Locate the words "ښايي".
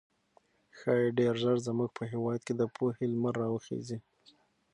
0.77-1.09